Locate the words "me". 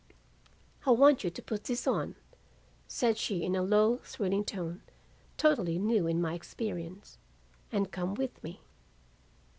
8.43-8.61